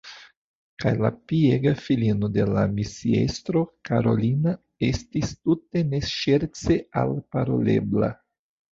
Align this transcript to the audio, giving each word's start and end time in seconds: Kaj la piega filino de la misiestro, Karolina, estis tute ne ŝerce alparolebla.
Kaj 0.83 0.93
la 1.05 1.11
piega 1.31 1.73
filino 1.81 2.31
de 2.39 2.47
la 2.55 2.63
misiestro, 2.79 3.63
Karolina, 3.91 4.57
estis 4.91 5.37
tute 5.39 5.87
ne 5.95 6.05
ŝerce 6.17 6.83
alparolebla. 7.07 8.15